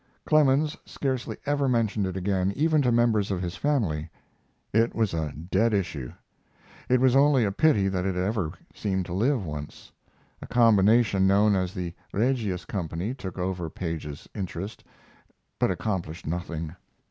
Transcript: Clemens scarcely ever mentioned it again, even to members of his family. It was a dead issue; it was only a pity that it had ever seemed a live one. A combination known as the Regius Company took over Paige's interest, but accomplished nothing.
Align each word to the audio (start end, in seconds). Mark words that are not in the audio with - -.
Clemens 0.25 0.75
scarcely 0.83 1.37
ever 1.45 1.69
mentioned 1.69 2.07
it 2.07 2.17
again, 2.17 2.51
even 2.55 2.81
to 2.81 2.91
members 2.91 3.29
of 3.29 3.39
his 3.43 3.55
family. 3.55 4.09
It 4.73 4.95
was 4.95 5.13
a 5.13 5.31
dead 5.31 5.75
issue; 5.75 6.11
it 6.89 6.99
was 6.99 7.15
only 7.15 7.45
a 7.45 7.51
pity 7.51 7.87
that 7.87 8.03
it 8.03 8.15
had 8.15 8.23
ever 8.23 8.51
seemed 8.73 9.09
a 9.09 9.13
live 9.13 9.45
one. 9.45 9.67
A 10.41 10.47
combination 10.47 11.27
known 11.27 11.55
as 11.55 11.75
the 11.75 11.93
Regius 12.13 12.65
Company 12.65 13.13
took 13.13 13.37
over 13.37 13.69
Paige's 13.69 14.27
interest, 14.33 14.83
but 15.59 15.69
accomplished 15.69 16.25
nothing. 16.25 16.75